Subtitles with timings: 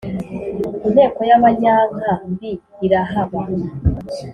[0.87, 2.51] inteko y' abanyanka mbi
[2.85, 3.39] irahaba